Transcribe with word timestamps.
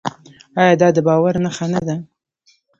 آیا 0.61 0.73
دا 0.81 0.87
د 0.95 0.97
باور 1.07 1.33
نښه 1.45 1.65
نه 1.73 1.81
ده؟ 1.87 1.95